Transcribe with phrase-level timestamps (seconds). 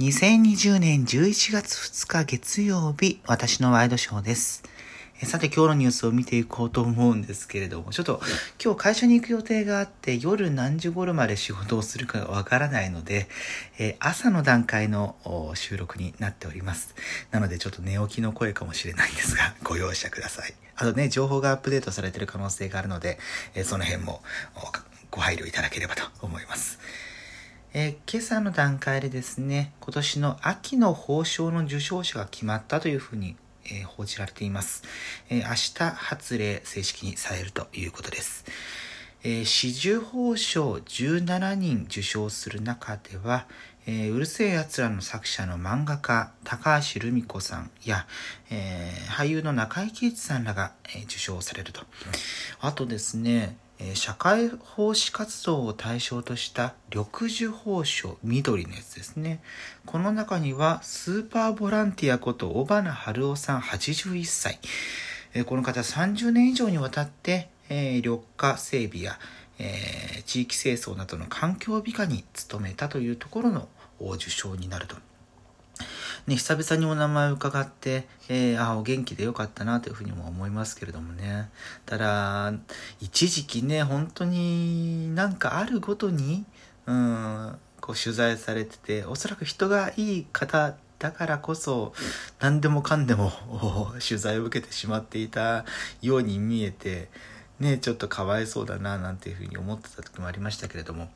[0.00, 4.62] 2020年11月2日月曜日、私のワイドショーです。
[5.24, 8.18] さて今日のニュースを見ていこうと思うんですけれども、ちょっと
[8.64, 13.28] 今日会社に行く予定があって、夜何時頃まで仕事をするかがわからないので、
[13.78, 15.16] え朝の段階の
[15.52, 16.94] 収録になっております。
[17.30, 20.54] なのでちょっと寝起きの声かもしれないんですが、 ご容赦ください。
[20.76, 23.18] あとね、情報がアップデートされている可能性があるので、
[23.54, 24.22] えその辺も
[25.10, 26.78] ご配慮いただければと思います。
[27.72, 34.82] えー今朝の段階でですね、今年の秋の褒章の受賞者が決まったというふうに、えー報じられています。
[35.28, 35.54] えー明
[35.90, 38.44] 日発令正式にされるということです。
[39.22, 43.46] えー、四十褒章17人受賞する中では、
[43.86, 48.08] えーうるせえやつらの作者の漫画家、高橋留美子さんや、
[48.50, 51.82] えー俳優の中井貴一さんらが、えー受賞されると。
[52.60, 53.56] あとですね、
[53.94, 59.42] 社会奉仕活動を対象とした緑樹報奨緑のやつですね。
[59.86, 64.58] この中にはスーパーボランティアこと小花春夫さん81歳。
[65.32, 69.18] えこの方30年以上にわたって、え緑化整備や、
[69.58, 73.68] え地域清掃などの環境美化に努めたというところの
[74.00, 74.96] 受賞になると。
[76.26, 81.48] ね、久々にお名前伺って、えーあお元気でよかったなというふうにも思いますけれどもね。
[81.86, 82.52] ただ
[83.00, 86.44] 一時期ね本当になんかあるごとに
[86.86, 91.94] うんこう取材されてておそらく人がいい方だからこそ
[92.40, 93.32] 何でもかんでも
[94.06, 95.64] 取材を受けてしまっていた
[96.02, 97.08] ように見えて
[97.58, 101.10] ねちょっとかわいそうだななんていうふうに思ってた時もありましたけれども。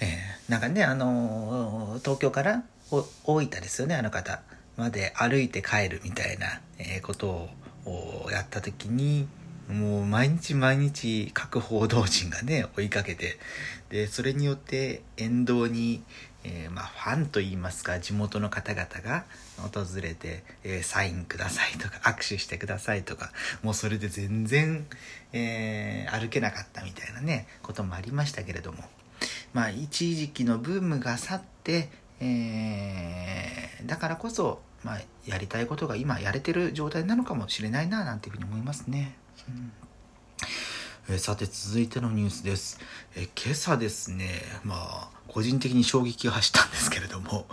[0.00, 4.42] えーなんかね、あのー東京から大分ですよね、あの方、
[4.76, 7.48] まで歩いて帰るみたいな、えこと
[7.86, 9.28] をやった時に、
[9.68, 13.38] もう毎日毎日各報道陣がね、追いかけて、
[13.88, 16.02] で、それによって沿道に、
[16.46, 19.24] えーまあ、ファンといいますか、地元の方々が
[19.56, 23.32] 訪れて、えーサインくださいとか、握手してくださいとか、
[23.62, 24.86] もうそれで全然、
[25.32, 28.84] えー歩けなかったみたいなね、こともありましたけれども、
[29.54, 31.88] まあ、一時期のブームが去って、
[32.24, 39.16] えーだからこそ、まあ、やりたいことが今やれてる状態なのかもしれないななんていうふうに思いますね。
[39.48, 39.72] うん
[41.10, 42.80] えさて続いてのニュースです、
[43.14, 47.44] え今朝ですねまあ個人的に衝撃が走ったんですけれども、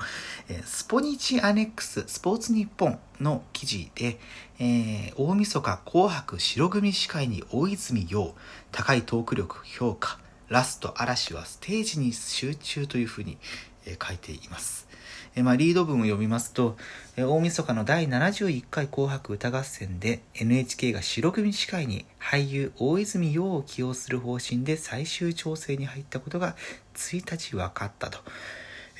[0.47, 4.19] えスポニチアネックススポーツニッポンの記事で、
[4.57, 8.33] えー大晦日紅白白組司会に大泉洋
[8.71, 10.17] 高いトーク力評価
[10.47, 13.37] ラスト嵐はステージに集中というふうに、
[13.85, 14.87] え書いています。
[15.35, 16.75] えまあ、リード文を読みますと、
[17.15, 26.55] え大晦日の第71回紅白歌合戦で NHK が白組司会に俳優大泉洋を起用する方針で最終調整に入ったことが
[26.95, 28.19] 1日分かったと、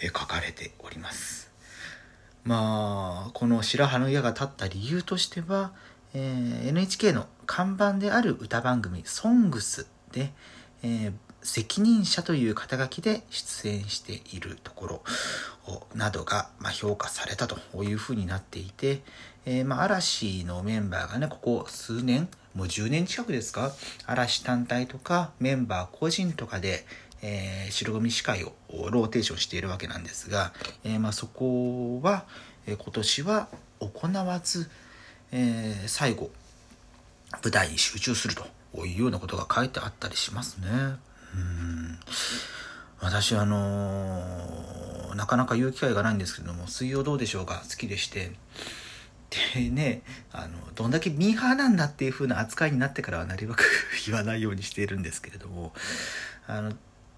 [0.02, 1.52] え書かれております。
[2.44, 5.74] まあこの白羽の矢が立った理由としては、
[6.14, 10.32] えー NHK の看板である歌番組「ソングスで、
[10.82, 11.14] えー
[11.44, 15.04] 責任者という肩書きで出演しているところ
[15.96, 19.02] などが、ま、評価されたというふうになっていて、
[19.46, 23.72] えーま、嵐のメンバーがねここ数年もう10年近くですか？
[24.06, 26.86] 嵐単体とかメンバー個人とかで、
[27.22, 28.52] えー白組司会を
[28.92, 30.52] ローテーションしているわけなんですが、
[30.84, 32.26] えーま、そこは、
[32.68, 33.48] え今年は
[33.80, 34.70] 行わず、
[35.32, 36.30] え最後
[37.42, 40.68] 舞台に集中するというようなことが書いてあったりしますね。
[41.36, 42.00] うん。
[43.00, 44.62] 私あのー
[45.16, 48.32] なかなか言う機会がないんですけども「水曜どうでしょう」が好きでして。
[49.56, 50.02] でね
[50.34, 53.64] あのどんだけミーハーなんだっていう風な扱いになってからはなるべく
[54.06, 55.74] 言わないようにしているんですけれども
[56.48, 56.74] あの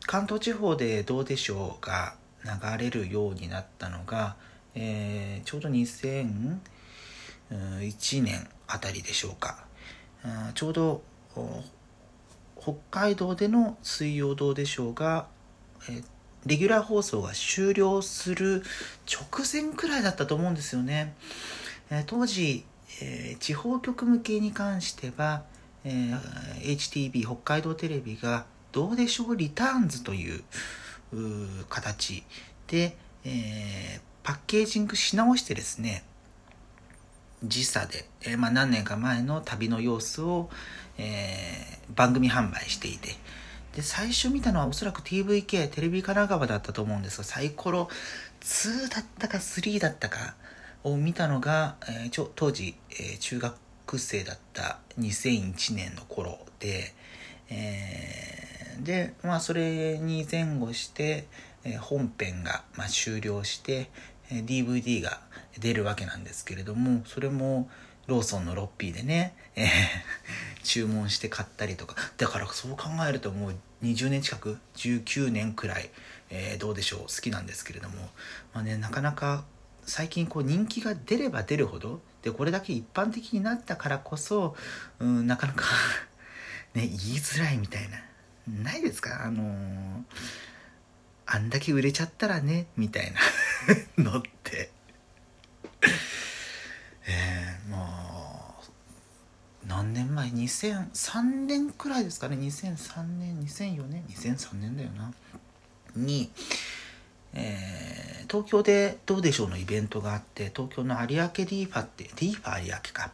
[0.06, 2.14] 関東地方で「どうでしょう」が
[2.46, 4.36] 流れるようになったのが、
[4.76, 6.60] えーちょうど2001
[8.22, 9.66] 年あたりでしょうか、
[10.24, 11.04] うんちょうど
[12.64, 15.28] 北海道での「水曜どうでしょうが」
[15.90, 16.04] えー
[16.46, 18.64] レギュラー放送が終了する
[19.10, 21.16] 直前くらいだったと思うんですよね。
[21.90, 22.66] えー当時、
[23.02, 25.44] えー地方局向けに関しては、
[25.84, 30.44] えー HTB 北海道テレビが「どうでしょうリターンズ」という
[31.14, 32.24] う形
[32.68, 36.04] で、えーパッケージングし直してですね
[37.44, 40.50] 時差で、えーまあ、何年か前の旅の様子を、
[40.98, 43.10] えー番組販売していて
[43.76, 47.90] で最初見たのはおそらく TVK テレビ神奈川だったと思うんですがサイコロ
[48.42, 50.36] 2だったか3だったか
[50.84, 56.94] を見たのが、えーちょ当時、え中学生だった2001年の頃で、
[57.50, 61.28] えーでまあそれに前後して
[61.66, 63.90] え本編が、まあ終了して、
[64.30, 65.22] DVD が
[65.60, 67.70] 出るわけなんですけれどもそれも
[68.08, 69.68] ローソンのロッピーでね、えー、
[70.64, 71.96] 注文して買ったりとか。
[72.18, 75.90] だからそう考えるともう20年近く19年くらい、
[76.30, 78.10] えー、どうでしょう好きなんですけれども、
[78.54, 79.46] まあね、なかなか
[79.86, 84.56] 最近こう人気が出れば出るほどでこれだけ一般的になったからこそ、
[85.00, 85.66] うん、なかなか
[86.74, 87.98] ね言いづらいみたいな。
[88.48, 89.24] ないですか？
[89.24, 90.04] あのー、
[91.26, 93.12] あんだけ売れちゃったらねみたい
[93.98, 94.72] な のって。
[97.06, 98.64] えー、まあ
[99.66, 105.14] 何年前？2003年くらいですかね？2003年2004年？2003年だよな。
[105.96, 106.32] に
[107.36, 113.12] えー、東京でどうでしょうのイベントがあって東京の有明ディーファってディーファ有明か。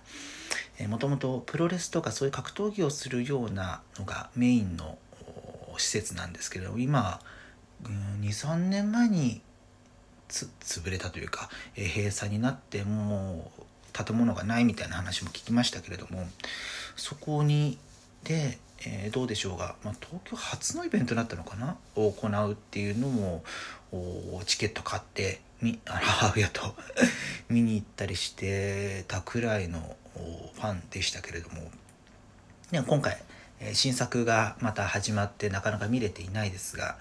[0.88, 4.98] もともとプロレスとかそういう格闘技をするようなのがメインの
[5.78, 7.18] 施設なんですけれど今、うん、
[7.84, 9.42] 23年前に
[10.28, 16.28] つ潰れたというか、え、閉鎖になってもう建物がないみたいな話も聞きましたけれども
[16.96, 17.78] そこに
[18.24, 21.78] でえー、どうでしょうが、まあ、東京初のイベントだったのかな？
[21.96, 23.44] を行うっていうのも
[24.46, 26.76] チケット買ってみ 母親と
[27.50, 29.98] 見に行ったりしてたくらいの
[30.56, 31.70] ファンでしたけれども
[32.72, 33.22] で今回、
[33.60, 36.98] え、新作がまた始まってなかなか見れていないですが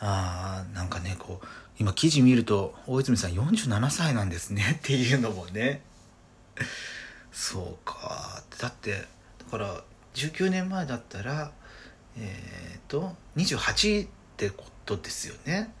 [0.00, 1.46] あーなんかねこう
[1.78, 5.82] 今記事見ると大泉さん47歳なんですね っていうのもね。
[7.32, 8.42] そうか。
[8.58, 9.06] だって
[9.38, 9.82] だから
[10.14, 11.52] 19年前だったら
[12.16, 15.72] えっ、ー、と28ってことですよね。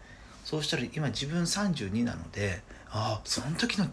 [0.44, 3.88] そうしたら今自分32なのでああその時の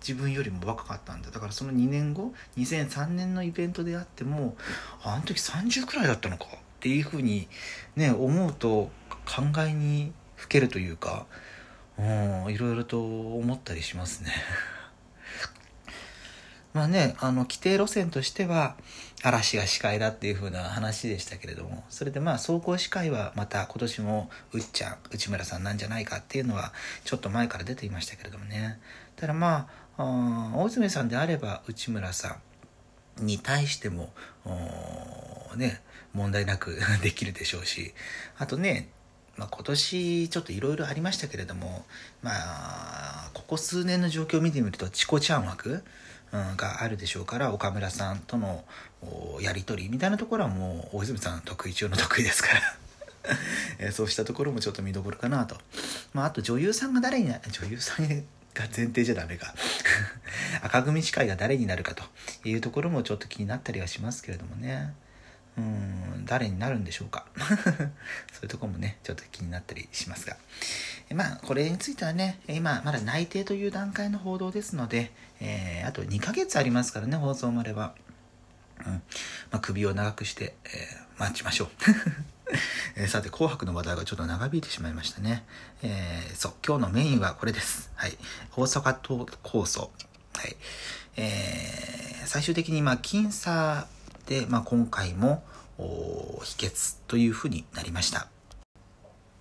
[0.00, 1.30] 自分よりも若かったんだ。
[1.30, 4.56] だからその2年後2003年のイベントであっても
[5.02, 6.46] あの時30くらいだったのか。
[6.78, 7.48] っていうふうに
[7.96, 8.90] ね思うと
[9.26, 11.26] 考えにふけるというか
[11.98, 14.32] うんいろいろと思ったりしますね
[16.72, 18.76] まあね、あの、規定路線としては、
[19.24, 26.72] 嵐が司会だっていう風な話でしたけれども、それでまあ、走行司会はまた今年も、うっちゃん、内村さんなんじゃないかっていうのは、
[27.04, 28.78] ちょっと前から出ていましたけれどもね。
[29.16, 32.38] ただまあ、あ大泉さんであれば、内村さ
[33.20, 34.12] んに対しても、
[35.56, 35.80] ね、
[36.18, 37.94] 問題なく できるでしょうし、
[38.36, 38.88] あとね、
[39.36, 41.86] まあ、今年ちょっといろいろありましたけれども、
[42.22, 45.84] まあ、ここ数年の状況を見てみると、チコちゃん枠
[46.32, 48.64] があるでしょうから岡村さんとの
[49.40, 52.48] やり取りみたいなところはもう大泉さん得意中の得意ですか
[53.80, 55.56] ら そうしたところもちょっと見どころかなと、
[56.12, 58.14] まあ、あと女優さんが誰にな女優さんが
[58.76, 59.54] 前提じゃダメか。
[60.62, 62.02] 赤組司会が誰になるかと
[62.44, 64.92] いうところもちょっと気になったりはしますけれどもね。
[65.58, 70.36] うん誰になるんでしょうか そういうとこもねちょっと気になったりしますが
[71.14, 75.10] まあこれについてはね今まだ内定という段階の報道ですので、
[75.40, 77.94] えー、あと2ヶ月ありますからね放送までは、
[78.86, 79.00] うんま
[79.52, 81.68] あ、首を長くして、えー、待ちましょう
[82.96, 85.44] え、さて、紅白の話題がちょっと長引いてしまいましたね。
[85.82, 87.90] えー、そう、今日のメインはこれです。
[87.94, 88.16] はい。
[88.56, 89.90] 大阪都構想。
[90.34, 90.56] はい。
[91.16, 93.86] えー、最終的に、まあ、僅差
[94.28, 95.42] で、まあ、今回も
[96.44, 98.28] 否決というふうになりました。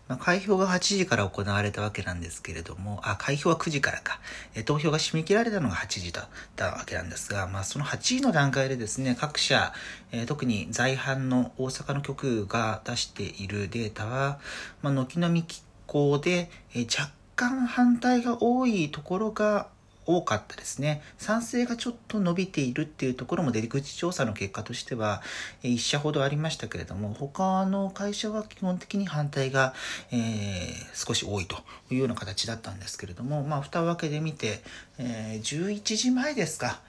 [0.07, 4.22] まあ、開票が8時から行われたわけなんですけれども、あ、開票は9時からか。
[4.56, 9.74] え投票が締め切られたのが8時だったわけなんですが、まあ、その8時の段階でですね、各社、
[10.13, 14.39] え、特に在阪の大阪の局が出しているデータは、
[14.82, 19.67] まあ、軒並み拮抗で、え、若干反対が多いところが
[20.08, 21.02] 多かったですね。
[21.18, 25.22] 賛成がちょっと伸びているっていうところも出口調査の結果としては、
[25.64, 29.74] 1社ほどありましたけれども、他の会社は基本的に反対が、
[30.12, 31.58] えー、少し多いと
[31.92, 34.62] いうような形だったんですけれども、まあ、蓋を開けてみて、
[34.98, 36.80] えー、11時前ですか、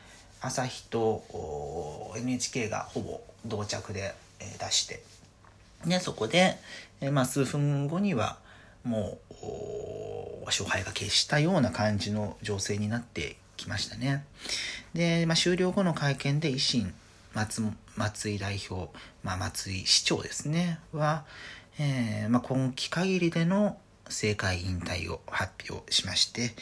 [0.41, 4.15] 朝日と NHK がほぼ同着で、
[4.61, 5.03] 出して、
[5.85, 6.57] で、そこで、
[7.01, 8.39] えー、まあ、数分後には、
[8.85, 14.25] もう勝敗が決したような感じの情勢になってきましたね。
[14.95, 16.93] で、まあ、終了後の会見で維新
[17.35, 17.63] 松
[17.97, 18.91] 松井代表、
[19.23, 21.25] まあ、松井市長ですねは、
[21.79, 26.55] えーまあ、今期限りでの政界引退を発表しまして、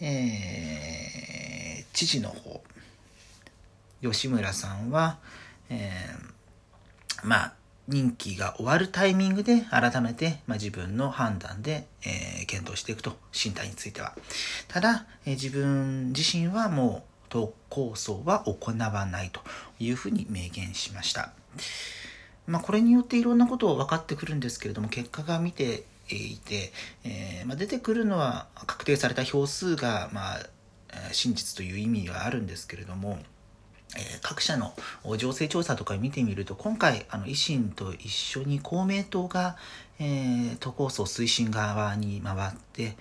[0.00, 2.62] えー、知事の方
[4.02, 5.18] 吉村さんは、
[5.68, 7.52] えー、まあ
[7.88, 14.14] 任期が終わるタイミングで改めて、まあ、自分の判断で、えー、検討していくと、身体については。
[14.68, 19.40] ただ、えー、自分自身はもう党構想は行わないと
[19.78, 21.32] いうふうに明言しました。
[22.46, 26.72] まあ、これによっていろんなことを分かってくるんですけれども、結果が見ていて、
[27.04, 30.38] えー、まあ、出てくるのは確定された票数が、まあ、
[31.12, 33.18] 真実という意味はあるんですけれども、
[33.94, 34.74] え、各社の
[35.16, 39.56] 情勢調査とか見てみると今回あの維新と一緒に公明党が、
[40.00, 42.96] えー、都構想推進側に回って、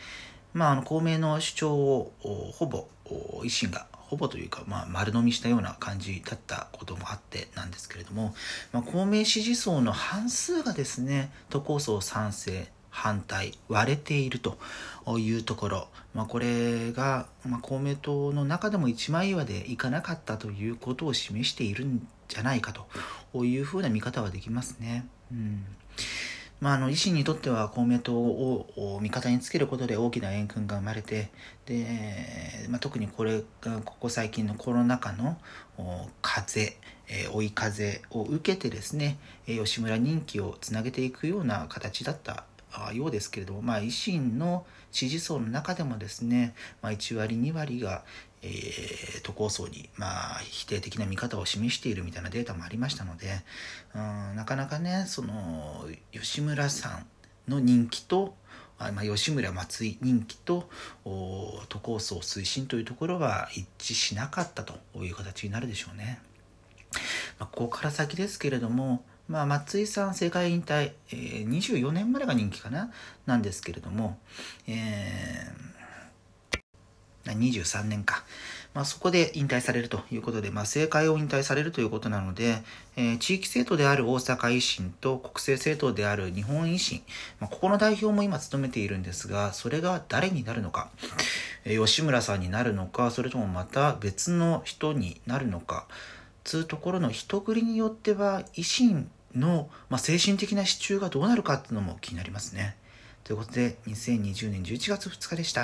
[0.53, 2.13] まあ、あの公明の主張を
[2.53, 2.87] ほぼ
[3.43, 8.35] 維新がほぼというか、まあ、丸飲みしたような感じだったこともあってなんですけれども、
[8.71, 14.57] まあ、公明支持層の半数がですね都構想賛成反対割れていると
[15.19, 22.73] いうところ、まあ、これが、まあ、公明党の中でも一枚岩でいかなかったということを示しているんじゃないか
[23.33, 25.05] というふうな見方はできますね。
[25.29, 25.65] うん
[26.61, 31.29] まあ、あの維新にとっては公明党を味方につけることで大きな円訓が生まれて
[31.65, 31.85] で、
[32.69, 35.37] まあ、特にこれがここ最近のコロナ禍の
[36.21, 36.77] 風、
[37.09, 42.45] え追い風を受けてですね吉村人気をつなげていくような形だった
[42.93, 48.03] ようですけれども、まあ、維新の支持層の中でもですね、まあ、1割2割が、
[48.41, 53.27] えー、都構想に、まあ、否定的な見方を示しているみたいなデータもありましたので、
[53.93, 58.35] うん、なかなかねその吉村さんの人気と
[58.77, 60.69] あまあ、吉村松井人気と
[61.05, 66.19] 都構想推進というところは一致しなかったという形になるでしょうね。
[67.39, 72.91] まあ、ここから先ですけれども、まあ、松井さん世界引退、えー、24年までが人気かな？
[73.25, 74.19] なんですけれども、
[74.67, 78.23] えー、23年か。
[78.75, 82.61] まあ、そこで引退されるということで、まあ、政界を引退されるということなので、
[82.97, 87.01] えー、地域政党である大阪維新と国政政党である日本維新、
[87.39, 90.89] まあ、ここの代表も今務めているんですが、それが誰になるのか、
[91.63, 95.87] えー、吉村さんになるのか、それともまた別の人になるのか、
[96.45, 102.77] つうところの人繰りによっては維新の、まあ、精神的な支柱がどうなるかっていうのも気になりますね。
[103.25, 105.63] ということで、2020年11月2日でした。